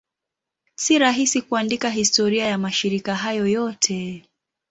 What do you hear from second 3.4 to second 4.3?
yote.